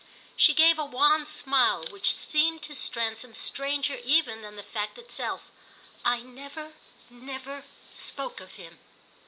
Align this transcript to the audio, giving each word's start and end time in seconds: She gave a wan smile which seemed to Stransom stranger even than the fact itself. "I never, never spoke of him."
She 0.35 0.55
gave 0.55 0.79
a 0.79 0.83
wan 0.85 1.27
smile 1.27 1.85
which 1.91 2.15
seemed 2.15 2.63
to 2.63 2.73
Stransom 2.73 3.35
stranger 3.35 3.99
even 4.03 4.41
than 4.41 4.55
the 4.55 4.63
fact 4.63 4.97
itself. 4.97 5.43
"I 6.03 6.21
never, 6.21 6.73
never 7.11 7.65
spoke 7.93 8.39
of 8.39 8.55
him." 8.55 8.79